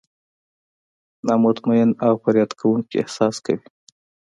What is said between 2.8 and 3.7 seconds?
احساس کوي.